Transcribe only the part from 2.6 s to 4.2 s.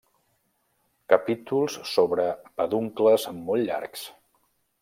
peduncles molt llargs.